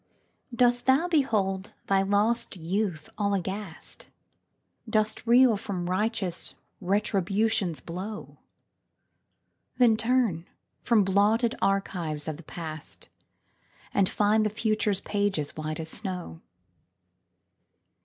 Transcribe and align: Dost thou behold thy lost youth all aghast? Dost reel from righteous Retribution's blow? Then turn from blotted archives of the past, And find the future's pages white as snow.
Dost 0.51 0.87
thou 0.87 1.07
behold 1.07 1.75
thy 1.85 2.01
lost 2.01 2.55
youth 2.57 3.07
all 3.19 3.35
aghast? 3.35 4.07
Dost 4.89 5.27
reel 5.27 5.55
from 5.57 5.87
righteous 5.91 6.55
Retribution's 6.79 7.79
blow? 7.79 8.39
Then 9.77 9.95
turn 9.95 10.47
from 10.81 11.03
blotted 11.03 11.53
archives 11.61 12.27
of 12.27 12.37
the 12.37 12.41
past, 12.41 13.09
And 13.93 14.09
find 14.09 14.43
the 14.43 14.49
future's 14.49 15.01
pages 15.01 15.55
white 15.55 15.79
as 15.79 15.89
snow. 15.89 16.41